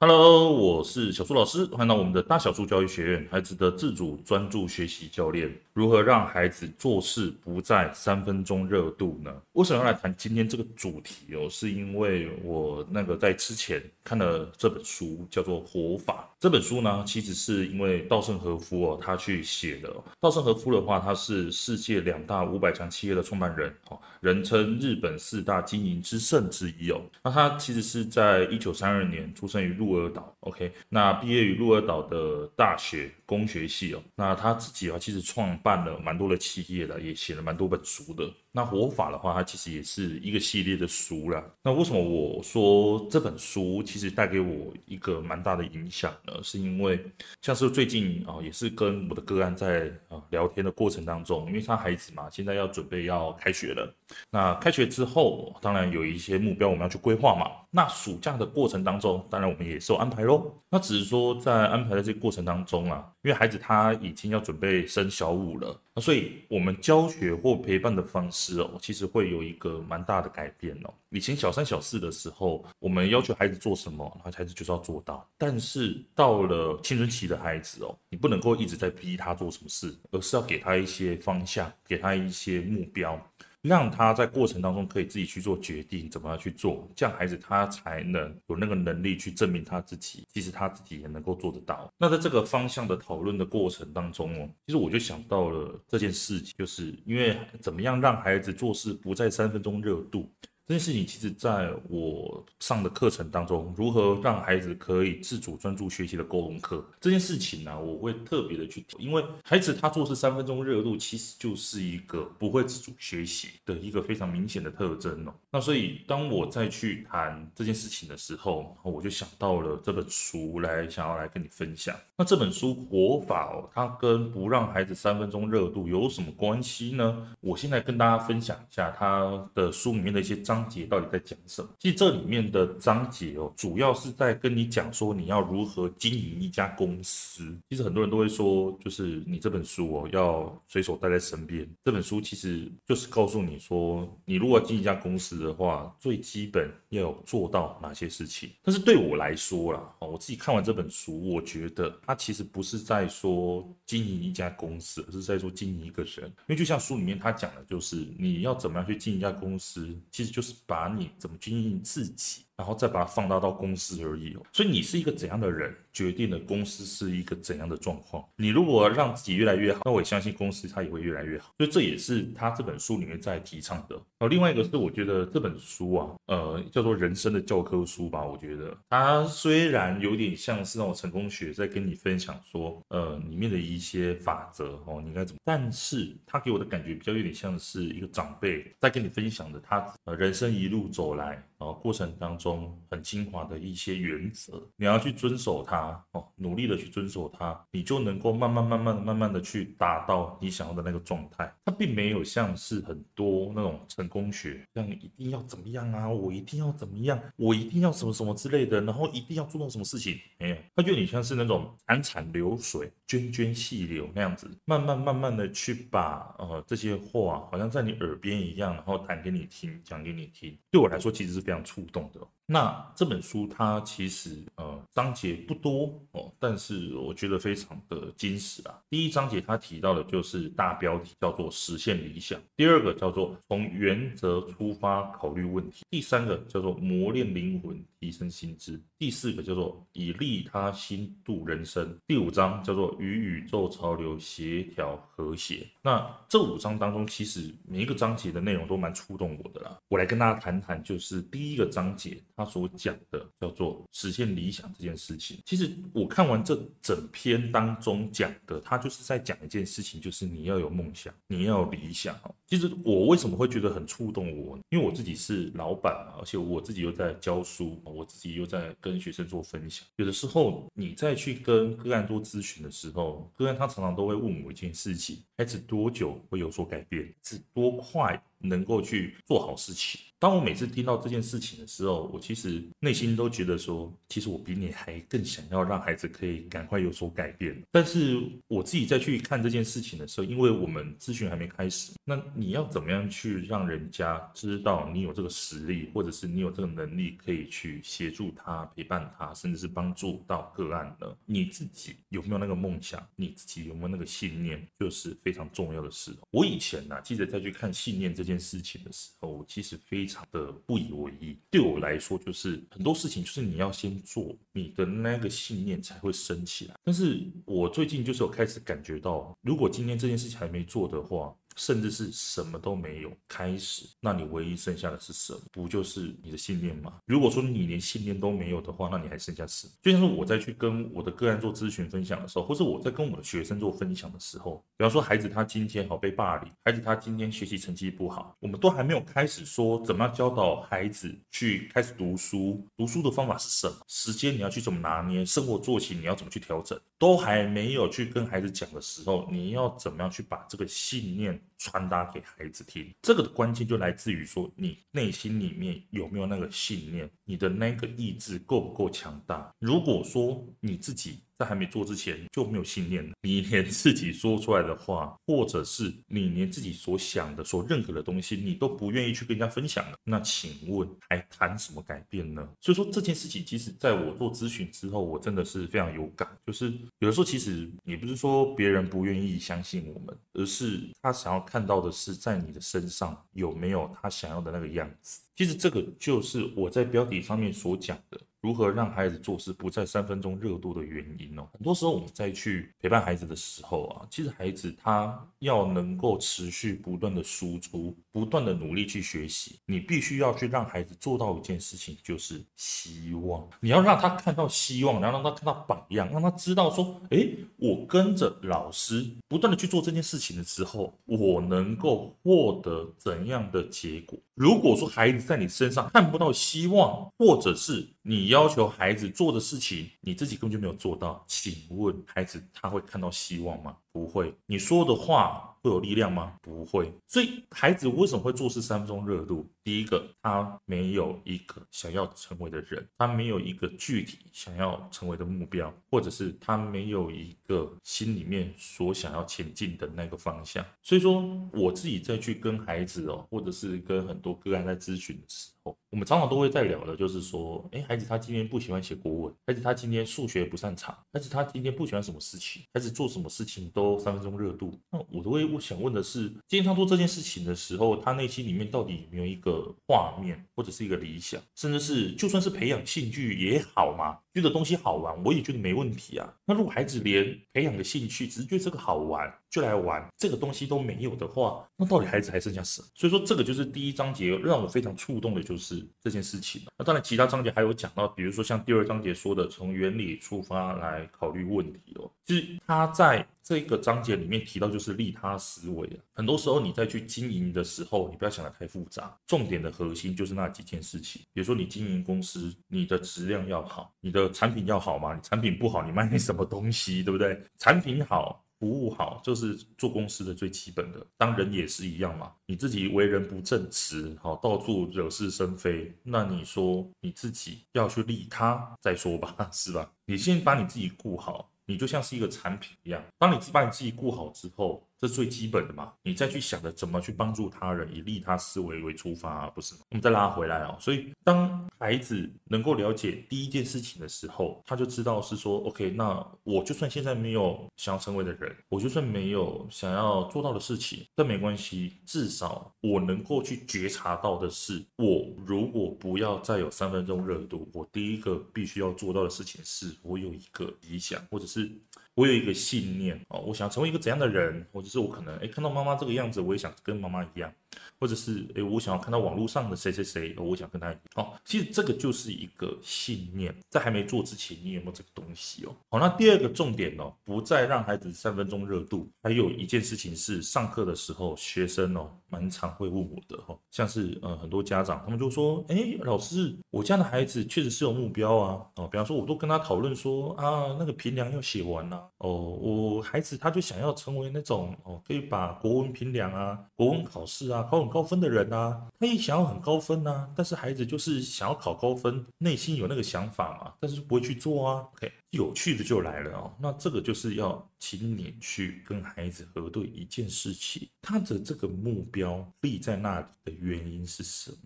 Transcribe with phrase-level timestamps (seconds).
[0.00, 5.52] Hello，我是小苏老师，欢迎到我们的大小苏教育学院，孩子的自主专注学习教练。
[5.72, 9.32] 如何让孩子做事不再三分钟热度呢？
[9.54, 11.48] 为什么要来谈今天这个主题哦？
[11.50, 16.28] 是因为我那个在之前看了这本书，叫做《活法》。
[16.38, 19.92] 这本书呢，其实是因为稻盛和夫哦，他去写的。
[20.20, 27.00] 稻盛和夫的话，他是世界两大五百强企业的创办人，哦，人称日本四大经营之圣之一哦。
[27.24, 34.02] 那他其实是在一九三二年出生于鹿鹿儿岛，OK，那毕业于鹿儿岛的大学工学系哦。
[34.16, 38.24] 那他自己啊，其实创办了蛮多的企业的，也写了蛮多本书的。
[38.50, 41.44] 那活法的话，它其实也是一个系列的书啦。
[41.62, 46.32] 那为什么我说这本书其实带给我一个蛮大的影响呢？
[46.42, 46.98] 是因为
[47.42, 53.94] 像是最近啊，也是跟我的个案在啊聊天的过程当中，因为他孩子嘛，现在要准备要开学了。
[54.30, 57.48] 那开学之后，当然有一些目标我们要去规划嘛。
[57.70, 60.50] 那暑假的过程当中，当然我们也是有安排喽。
[60.70, 68.60] 那只是说在安排的这个过程当中啊，因为孩子他已经要准备升小五了，那所以我们教学或陪伴的方式。
[68.60, 70.94] 哦，其实会有一个蛮大的改变哦。
[71.10, 75.28] 以前小三小四的时候，我们要求孩子做什么，然后孩子就是要做到。
[75.36, 83.20] 但是到了青春期的孩子哦，你不能够一直在逼他做什么事，而是要给他一些方向，给他一些目标。
[83.62, 91.92] 让他在过程当中可以自己去做决定，怎么样去做，这样孩子他才能有那个能力去证明他自己，其实他自己也能够做得到。
[91.98, 100.30] 那在这个方向的讨论的过程当中哦，其实我就想到了这件事情，就是因为怎么样让孩子做事不在三分钟热度。
[100.68, 115.32] 这件事情其实在我上的课程当中，如何让孩子可以自主专注学习的沟通课这件事情呢、我会特别的去提，因为孩子他做事三分钟热度，其实就是一个不会自主学习的一个非常明显的特征哦。
[115.50, 121.96] 那所以当我再去谈这件事情的时候，我就想到了这本书来想要来跟你分享。
[122.14, 127.34] 那这本书活法哦，它跟不让孩子三分钟热度有什么关系呢？
[127.40, 130.57] 我现在跟大家分享一下它的书里面的一些章。
[130.58, 131.70] 章节到底在讲什么？
[131.78, 137.56] 其实这里面的章节哦，主要是在跟你讲说你要如何经营一家公司。
[137.68, 141.68] 其实很多人都会说，就是你这本书哦，要随手带在身边。
[141.84, 148.50] 这本书其实就是告诉你说，你如果要经营一家公司的话，最基本要有做到哪些事情。
[148.62, 156.26] 但是对我来说啦，哦，我自己看完这本书，我觉得它其实不是在说经营一家公司，而是在说经营一个人。
[156.26, 160.47] 因为就像书里面他讲的，就是你要怎么样去经营一家公司，其实就是。
[160.66, 164.42] 把你怎么经营自己，然后再把它放大到公司而已哦。
[164.52, 168.22] 所以你是一个怎样的人，决定了公司是一个怎样的状况。
[168.36, 171.54] 你如果让自己越来越好，那我相信公司它也会越来越好。
[171.56, 173.94] 所以这也是他这本书里面在提倡的。
[173.94, 178.24] 然后另外一个是，我觉得这本书啊，呃，叫做人生的教科书吧。
[178.24, 191.40] 我觉得它虽然有点像是那种成功学，在跟你分享说，呃，里面的一些法则哦，你应该怎么，但是他给我的感觉比较有点像是一个长辈在跟你分享的他呃人生一路走来。
[191.58, 201.52] 啊，过程当中很精华的一些原则，你要去遵守它哦，努力的去遵守它，你就能够慢慢、慢慢、慢慢的去达到你想要的那个状态。
[201.64, 220.56] 它并没有像是很多那种成功学，像一定要怎么样啊，我一定要怎么样，我一定要什么什么之类的，然后一定要做到什么事情，没有，它就有点像是那种潺潺流水、涓涓细流那样子，慢慢、慢慢的去把呃这些话，好像在你耳边一样，然后谈给你听，讲给你听。
[220.70, 221.47] 对我来说，其实是。
[221.48, 222.20] 非常触动的。
[222.50, 228.80] 那这本书它其实呃章节不多哦，但是我觉得非常的精实啊。
[228.88, 245.66] 第一章节它提到的就是大标题叫做实现理想，第二个叫做从原则出发考虑问题，第三个叫做磨练灵魂提升心智，第四个叫做以利他心度人生，第五章叫做与宇宙潮流协调和谐。
[245.82, 249.76] 那这五章当中，其实每一个章节的内容都蛮触动我的啦。
[249.88, 252.18] 我来跟大家谈谈，就是第一个章节。
[252.38, 262.16] 他所讲的叫做实现理想这件事情，其实我看完这整篇当中讲的，他就是在讲一件事情，就是你要有梦想，你要有理想。
[262.46, 264.56] 其实我为什么会觉得很触动我？
[264.68, 269.84] 因为我自己是老板，而且我自己又在教书，我自己又在跟学生做分享。
[269.96, 277.12] 有的时候你再去跟个案做咨询的时候，个案他常常都会问我一件事情：孩子多久会有所改变？
[277.24, 278.22] 是多快？
[278.40, 280.00] 能够去做好事情。
[280.20, 287.56] 当我每次听到这件事情的时候，我其实内心都觉得说，其实我比你还更想要让孩子可以赶快有所改变。
[287.70, 301.06] 但是我自己再去看这件事情的时候，因为我们咨询还没开始，那你要怎么样去让人家知道你有这个实力，或者是你有这个能力可以去协助他、陪伴他，甚至是帮助到个案呢？
[301.26, 303.06] 你自己有没有那个梦想？
[303.14, 304.66] 你自己有没有那个信念？
[304.80, 306.12] 就是非常重要的事。
[306.30, 311.38] 我以前呢、啊，记得再去看信念这件事情的时候，我其实非常的不以为意。
[311.50, 316.74] 对我来说，就是很多事情就是你要先做，你的那个信念才会升起来。
[316.82, 325.40] 但是我最近就是有开始感觉到，如果今天这件事情还没做的话，甚至是什么都没有开始，那你唯一剩下的是什么？
[325.50, 327.00] 不就是你的信念吗？
[327.04, 329.72] 如果说你连信念都没有的话，那你还剩下什么？
[329.82, 343.76] 就像是我在去跟我的个案做咨询分享的时候，或者我在跟我的学生做分享的时候，比方说孩子他今天好被霸凌，孩子他今天学习成绩不好，我们都还没有开始说怎么样教导孩子去开始读书，读书的方法是什么？
[343.88, 345.24] 时间你要去怎么拿捏？
[345.24, 346.78] 生活作息你要怎么去调整？
[346.98, 351.40] 都还没有去跟孩子讲的时候，你要怎么样去把这个信念？
[351.56, 359.52] 传达给孩子听，这个的关键就来自于说，你内心里面有没有那个信念，你的那个意志够不够强大？
[359.58, 372.46] 如果说你自己，在还没做之前就没有信念了，你连自己说出来的话，或者是你连自己所想的、所认可的东西，你都不愿意去跟人家分享了，那请问还谈什么改变呢？
[372.60, 385.20] 所以说这件事情，其实在我做咨询之后，我真的是非常有感，就是有的时候其实你不是说别人不愿意相信我们，而是他想要看到的是在你的身上有没有他想要的那个样子。
[385.36, 388.20] 其实这个就是我在标题上面所讲的。
[388.40, 391.48] 如何让孩子做事不在三分钟热度的原因哦？
[391.52, 403.48] 很多时候我们在去陪伴孩子的时候啊，其实孩子他要能够持续不断的输出，不断的努力去学习，你必须要去让孩子做到一件事情，就是希望。
[403.60, 414.18] 你要让他看到希望，然后让他看到榜样，让他知道说，诶，我跟着老师不断的去做这件事情的时候，我能够获得怎样的结果？
[414.34, 423.76] 如果说孩子在你身上看不到希望，或者是你要求孩子做的事情，你自己根本就没有做到，请问孩子他会看到希望吗？
[423.98, 424.32] 不会。
[424.46, 426.36] 你说的话会有力量吗？
[426.40, 426.92] 不会。
[427.08, 429.44] 所以孩子为什么会做事三分钟热度？
[429.64, 440.64] 第一个，他没有一个想要成为的人，他没有一个具体想要成为的目标，或者是他没有一个心里面所想要前进的那个方向。
[440.80, 441.22] 所以说，
[441.52, 454.76] 我自己再去跟孩子哦，或者是跟很多个案在咨询的时候，我们常常都会在聊的，就是说，哎，孩子他今天不喜欢写国文，孩子他今天数学不擅长，孩子他今天不喜欢什么事情，孩子做什么事情都三分钟热度。
[454.90, 466.32] 那我都会我想问的是，今天他做这件事情的时候，他内心里面到底有没有一个画面或者是一个理想，甚至是就算是培养兴趣也好嘛，觉得东西好玩，我也觉得没问题啊。
[466.44, 472.88] 那如果孩子连培养的兴趣只是觉得这个好玩就来玩，这个东西都没有的话，那到底孩子还剩下什么？
[472.94, 476.62] 所以说这个就是第一章节让我非常触动的，就是这件事情。
[476.76, 483.26] 那当然其他章节还有讲到，比如说像第二章节说的，从原理出发来考虑问题哦，就是他在。
[483.40, 491.22] 这个章节里面提到就是利他思维啊，很多时候你在去经营的时候，你不要想的太复杂，重点的核心就是那几件事情。
[491.32, 497.40] 比如说你经营公司，你的质量要好，你的产品要好嘛，你产品不好，你卖什么东西，对不对？
[497.58, 501.06] 产品好，服务好，就是做公司的最基本的。
[501.16, 509.92] 当人也是一样嘛，你自己为人不正直，好，到处惹是生非，那你说你自己要去利他再说吧，是吧？
[510.06, 511.50] 你先把你自己顾好。
[511.70, 514.87] 你就像是一个产品一样，当你把你自己顾好之后。
[515.00, 519.80] 这是最基本的嘛，你再去想着怎么去帮助他人，以利他思维为出发，不是吗？
[519.90, 520.76] 我们再拉回来哦。
[520.80, 541.70] 所以当孩子能够了解第一件事情的时候，他就知道是说，OK，那我就算现在没有想要成为的人，我就算没有想要做到的事情，但没关系，至少我能够去觉察到的是，我如果不要再有三分钟热度，我第一个必须要做到的事情是，我有一个理想，或者是。
[542.18, 547.52] 我有一个信念哦，我想成为一个怎样的人，或者是我可能诶看到妈妈这个样子，我也想跟妈妈一样。
[548.00, 551.00] 或者是诶，我想要看到网络上的谁谁谁，我想跟他一样。
[551.14, 555.74] 哦，其实这个就是一个信念，在还没做之前，你有没有这个东西哦？
[555.90, 559.08] 好，那第二个重点哦，不再让孩子三分钟热度。
[559.22, 584.88] 还有一件事情是，上课的时候，学生哦，蛮常会问我的哈，像是呃很多家长，他们就说，诶，老师，我家的孩子确实是有目标啊，哦，比方说，我都跟他讨论说啊，那个评量要写完啊，哦，我孩子他就想要成为那种哦，可以把国文评量啊、国文考试啊考很高分的人啊，他也想要很高分啊，但是孩子就是想要考高分，内心有那个想法嘛，但是不会去做啊。
[584.94, 594.56] OK，有趣的就来了哦，那这个就是要请你去跟孩子核对一件事情，他的这个目标立在那里的原因是什么？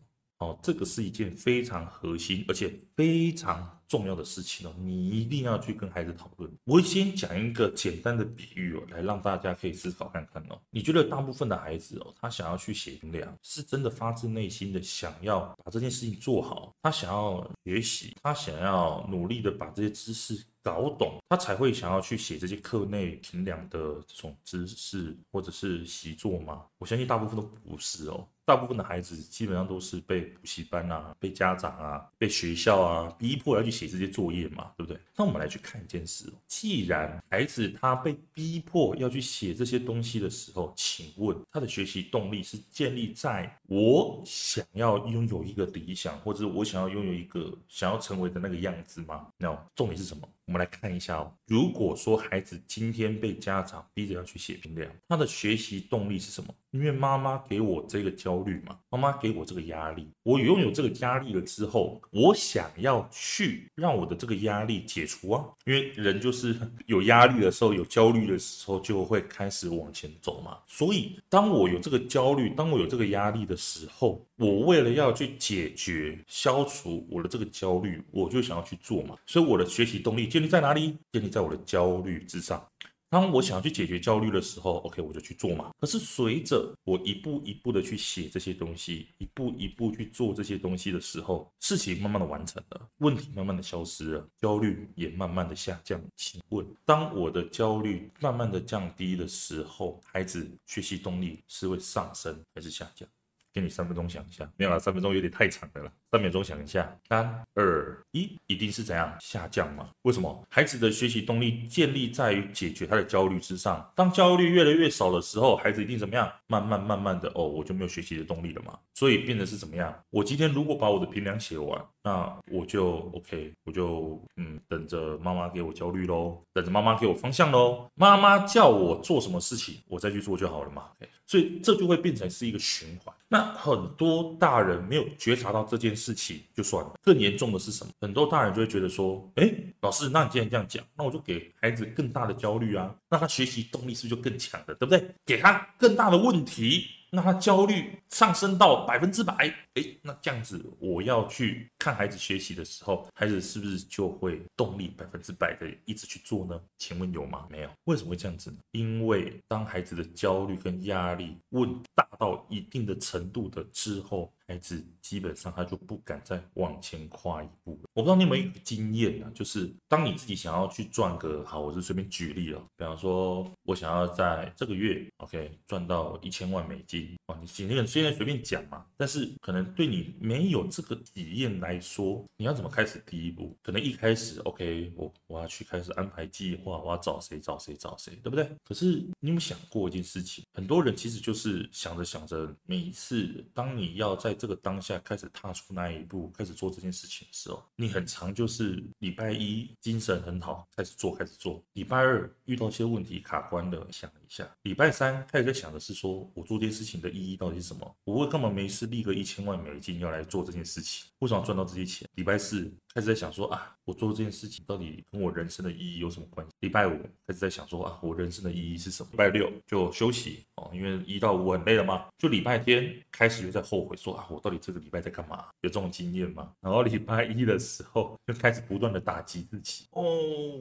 [0.43, 6.51] 哦，这个是一件非常核心而且非常重要的事情哦，你一定要去跟孩子讨论。
[6.65, 10.59] 我先讲一个简单的比喻哦，来让大家可以思考看看哦。
[10.71, 26.65] 你觉得大部分的孩子哦，他想要去写评量，是真的发自内心的想要把这件事情做好，他想要学习，他想要努力的把这些知识搞懂，他才会想要去写这些课内评量的这种知识或者是习作吗？
[26.79, 28.27] 我相信大部分都不是哦。
[28.45, 35.01] 大部分的孩子基本上都是被补习班啊、被家长啊、被学校啊逼迫要去写这些作业嘛，对不对？
[35.17, 49.29] 那我们来去看一件事，既然孩子他被逼迫要去写这些东西的时候，请问他的学习动力是建立在我想要拥有一个理想，或者我想要拥有一个想要成为的那个样子吗？
[49.39, 50.29] 那重点是什么？
[50.47, 51.33] 我们来看一下哦。
[51.47, 56.55] 如果说孩子今天被家长逼着要去写评量，他的学习动力是什么？
[56.71, 65.45] 因为妈妈给我这个焦虑嘛，妈妈给我这个压力，我拥有这个压力了之后，我想要去让我的这个压力解除啊。
[65.67, 66.57] 因为人就是
[66.87, 70.59] 有压力的时候，有焦虑的时候，就会开始往前走嘛。
[70.67, 79.15] 所以，当我有这个焦虑，当我有这个压力的时候，我为了要去解决、消除我的这个焦虑，我就想要去做嘛。
[79.27, 80.99] 所以，我的学习动力就你在哪里？
[81.13, 82.67] 建立在我的焦虑之上。
[83.09, 85.71] 当我想要去解决焦虑的时候，OK，我就去做嘛。
[85.79, 96.01] 可是随着我一步一步的去写这些东西，一步一步去做这些东西的时候，事情慢慢的完成了，问题慢慢的消失了，焦虑也慢慢的下降。
[96.17, 103.07] 请问，当我的焦虑慢慢的降低的时候，孩子学习动力是会上升还是下降？
[103.53, 105.93] 给你三分钟想一下，没有了，三分钟有点太长的了。
[106.11, 109.89] 三秒钟想一下，三二一，一定是怎样下降吗？
[110.03, 110.45] 为什么？
[110.49, 113.91] 孩子的学习动力建立在于解决他的焦虑之上。
[113.95, 116.31] 当焦虑越来越少的时候，孩子一定怎么样？
[116.47, 118.79] 慢慢慢慢的，哦，我就没有学习的动力了嘛。
[118.95, 119.95] 所以变得是怎么样？
[120.11, 127.87] 我今天如果把我的评量写完，那我就 OK，我就嗯，等着妈妈给我焦虑喽，等着妈妈给我方向喽。
[127.95, 130.91] 妈妈叫我做什么事情，我再去做就好了嘛。
[131.27, 133.15] 所以这就会变成是一个循环。
[133.33, 136.13] 那很多大人没有觉察到这件事。
[136.15, 137.91] 情就算了，更严重的是什么？
[137.99, 145.03] 很多大人就会觉得说，哎，老师，那你既然这样讲，那我就给孩子更大的焦虑啊，那他学习动力是不是就更强了，对不对？
[145.25, 146.85] 给他更大的问题。
[147.15, 149.35] 那他焦虑上升到百分之百，
[149.75, 156.59] 哎，那这样子，我要去看孩子学习的时候，孩子是不是就会动力百分之百的一直去做呢？
[156.79, 157.47] 请问有吗？
[157.51, 157.71] 没有。
[157.85, 158.57] 为什么会这样子呢？
[158.71, 167.89] 因为当孩子的焦虑跟压力问大到一定的程度的之后，孩子基本上他就不敢再往前跨一步了。
[167.95, 177.17] 我不知道你有没有一个经验啊，就是当你自己想要去赚个好，我就随便举例了，比方说我想要在这个月，OK，赚到一千万美金。
[177.29, 183.57] 哦，你今天虽然随便讲嘛，但是可能对你没有这个体验来说，你要怎么开始第一步？
[183.63, 188.47] 可能一开始，OK，我我要去开始安排计划，我要找谁找谁找谁，对不对？
[188.67, 188.85] 可是
[189.19, 190.45] 你有没有想过一件事情？
[190.53, 207.03] 很多人其实就是想着想着，每一次当你要在这个当下开始踏出那一步，开始做这件事情的时候，你很长就是礼拜一精神很好，开始做开始做，礼拜二遇到一些问题卡关了，想一下，礼拜三开始在想的是说我做这件事情。
[207.03, 207.97] 的意义到底是什么？
[208.05, 211.11] 我为干嘛没事立个一千万美金要来做这件事情？
[211.23, 212.09] 为什么赚到这些钱？
[212.17, 216.53] 礼拜四开始在想说啊，我做这件事情到底跟我人生的意义有什么关系？
[216.59, 219.09] 礼拜五开始在想说啊，我人生的意义是什么？
[219.13, 222.07] 礼拜六就休息哦，因为一到五很累了嘛。
[222.19, 225.45] 就礼拜天开始又在后悔说啊，我到底这个礼拜在干嘛？
[225.61, 226.51] 有这种经验吗？
[226.61, 230.03] 然后礼拜一的时候就开始不断的打击自己哦，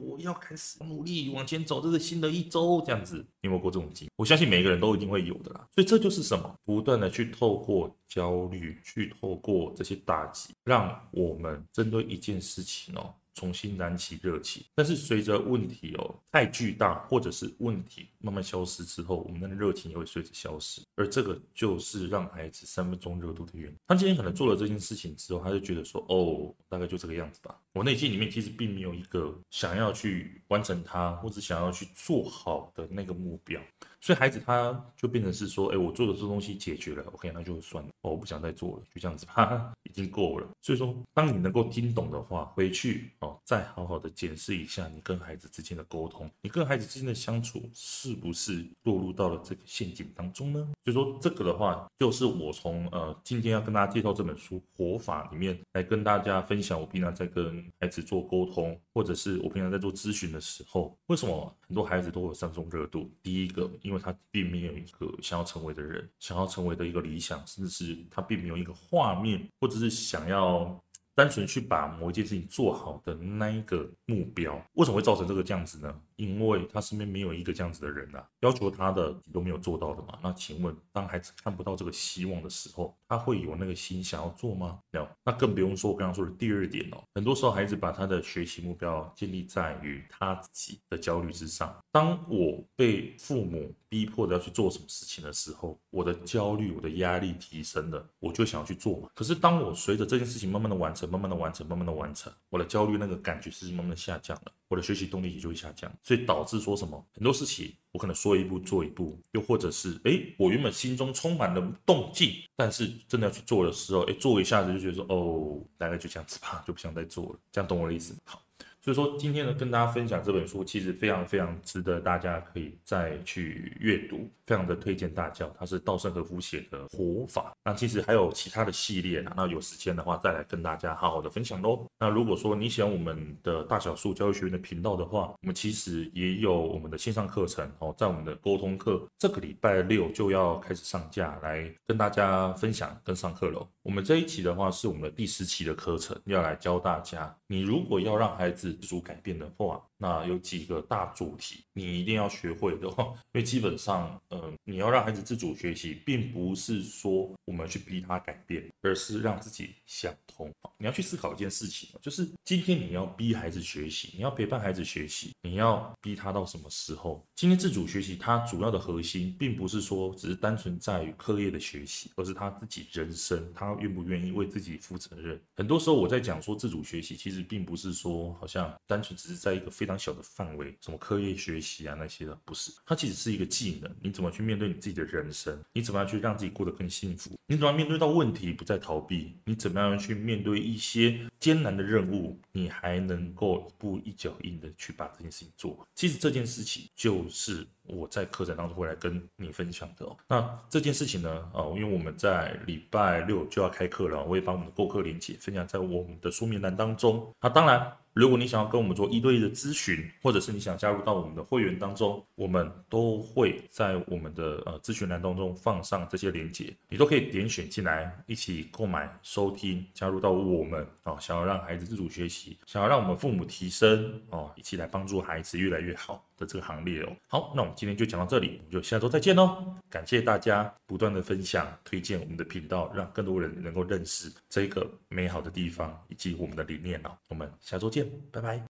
[0.04, 3.16] 我要开始努力往前走，这是新的一周这样子。
[3.16, 4.08] 你有没有过这种经？
[4.14, 5.66] 我相信每个人都一定会有的啦。
[5.74, 6.54] 所以这就是什么？
[6.64, 14.62] 不断的去透过焦虑，去透过这些打击，让我们针对一件事情哦，重新燃起热情。
[14.74, 20.82] 但是随着问题哦太巨大，或者是问题慢慢消失之后，我们的热情也会随之消失。
[20.94, 23.76] 而这个就是让孩子三分钟热度的原因。
[23.86, 27.58] 他今天可能做了这件事情之后，他就觉得说，哦，大概就这个样子吧。
[27.72, 33.60] 我内心里面其实并没有一个想要去完成它，或者想要去做好的那个目标。
[34.00, 40.48] 所以孩子他就变成是说，哎，我做的这东西解决了，OK，那就算了，哦，我不想再做了，就这样子，哈哈，已经够了。
[40.60, 50.68] 所以说，当你能够听懂的话，回去哦，再好好的检视一下你跟孩子之间的沟通，你跟孩子之间的相处是不是落入到了这个陷阱当中呢？
[50.84, 63.08] 所以说，这个的话，就是我从呃今天要跟大家介绍这本书《活法》里面来跟大家分享，我平常在跟孩子做沟通，或者是我平常在做咨询的时候，为什么很多孩子都有三种热度？
[63.22, 70.82] 第一个，因为他并没有一个想要成为的人，想要成为的一个理想，甚至是他并没有一个画面，或者是想要。
[71.14, 75.94] 单纯去把某一件事情做好的那一个目标，为什么会造成这个这样子呢？
[76.16, 80.16] 因为他身边没有一个这样子的人啊，要求他的你都没有做到的嘛。
[80.22, 84.78] 那请问，当孩子看不到这个希望的时候，他会有那个心想要做吗？
[84.92, 85.08] 没有。
[85.24, 87.02] 那更不用说我刚刚说的第二点哦。
[87.14, 91.74] 很多时候，孩子把他的学习目标建立在于他自己的焦虑之上。
[91.90, 99.08] 当我被父母逼迫的要去做什么事情的时候，我的焦虑、我的压力提升了，我就想要去做嘛。
[99.14, 104.52] 可是当我随着这件事情慢慢的完成、慢慢的完成、慢慢的完成，我的焦虑那个感觉是慢慢的下降了。
[104.68, 118.20] 我的学习动力也就会下降，所以导致说什么很多事情我可能说一步做一步，又或者是哎，我原本心中充满了动机，但是真的要去做的时候，哎，做一下子就觉得说哦，大概就这样子吧，就不想再做了，这样懂我的意思吗？
[118.24, 118.42] 好。
[118.84, 125.48] 所以说，今天呢，跟大家分享这本书，其实非常非常值得大家可以再去阅读，非常的推荐大家。
[125.58, 131.86] 它是稻盛和夫写的《活法》，那其实还有其他的系列，那有时间的话再来跟大家好好的分享喽。
[131.98, 143.66] 那如果说你喜欢我们的大小树教育学院的频道的话，我们其实也有我们的线上课程哦，在我们的沟通课，这个礼拜六就要开始上架来跟大家分享跟上课喽。
[143.82, 148.62] 我们这一期的话是我们的第十期的课程，要来教大家，你如果要让孩子。
[148.62, 160.50] 自主改变的话，那有几个大主题你一定要学会的话， 因为基本上，呃，你要让孩子自主学习，并不是说我们去逼他改变，而是让自己想通。
[160.76, 167.24] 你要去思考一件事情，就是今天你要逼孩子学习，你要陪伴孩子学习，你要逼他到什么时候？
[167.36, 175.40] 今天自主学习，它主要的核心，并不是说只是单纯在于课业的学习，而是他自己人生，他愿不愿意为自己负责任。
[175.54, 178.72] 很多时候我在讲说自主学习，其实并不是说好像。
[178.86, 182.72] 单纯只是在一个非常小的范围，什么课业学习啊那些的，不是。
[182.84, 185.58] 它其实是一个技能，你怎么去面对你自己的人生？
[185.72, 187.30] 你怎么样去让自己过得更幸福？
[187.46, 189.36] 你怎么样面对到问题不再逃避？
[189.44, 192.40] 你怎么样去面对一些艰难的任务？
[192.52, 195.86] 你还能够一步一脚印的去把这件事情做？
[195.94, 197.66] 其实这件事情就是。
[197.84, 200.16] 我在课程当中会来跟你分享的哦。
[200.28, 207.34] 那这件事情呢，哦，因为我们在礼拜六就要开课了，我也把我们的购课链接分享在我们的说明栏当中。
[207.40, 226.24] 那当然，如果你想要跟我们做一对一的咨询，或者是你想加入到我们的会员当中，我们都会在我们的呃咨询栏当中放上这些链接，你都可以点选进来，一起购买、收听、加入到我们啊、想要让孩子自主学习，想要让我们父母提升哦，一起来帮助孩子越来越好。
[226.36, 229.74] 的这个行列哦，好，那我们今天就讲到这里，我们就下周再见喽。
[229.90, 237.10] 感谢大家不断的分享、推荐我们的频道，让更多人能够认识这个美好的地方以及我们的理念哦。
[237.28, 238.60] 我们下周见，拜拜。